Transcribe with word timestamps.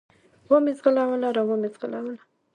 و 0.49 0.51
مې 0.63 0.71
زغلوله، 0.77 1.29
را 1.37 1.43
ومې 1.45 1.69
زغلوله. 1.75 2.15